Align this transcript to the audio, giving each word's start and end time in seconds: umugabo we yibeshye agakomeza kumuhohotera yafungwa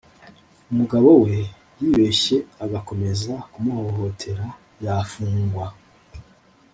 umugabo 0.71 1.09
we 1.23 1.35
yibeshye 1.79 2.37
agakomeza 2.63 3.33
kumuhohotera 3.51 4.45
yafungwa 4.83 5.67